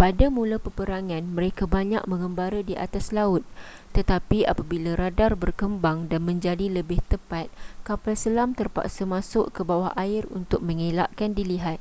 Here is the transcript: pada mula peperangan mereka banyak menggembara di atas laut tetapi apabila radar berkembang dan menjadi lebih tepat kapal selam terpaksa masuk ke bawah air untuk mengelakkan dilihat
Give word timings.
pada 0.00 0.26
mula 0.36 0.56
peperangan 0.66 1.20
mereka 1.36 1.64
banyak 1.76 2.02
menggembara 2.10 2.60
di 2.64 2.72
atas 2.84 3.06
laut 3.18 3.42
tetapi 3.96 4.38
apabila 4.52 4.90
radar 5.02 5.32
berkembang 5.42 5.98
dan 6.10 6.20
menjadi 6.28 6.66
lebih 6.78 7.00
tepat 7.12 7.46
kapal 7.86 8.14
selam 8.22 8.50
terpaksa 8.60 9.02
masuk 9.14 9.46
ke 9.54 9.60
bawah 9.70 9.92
air 10.04 10.22
untuk 10.38 10.60
mengelakkan 10.68 11.30
dilihat 11.38 11.78